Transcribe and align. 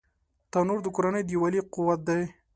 تنور 0.51 0.79
د 0.83 0.87
کورنۍ 0.95 1.21
د 1.25 1.29
یووالي 1.35 1.61
قوت 1.73 1.99
دی 2.07 2.21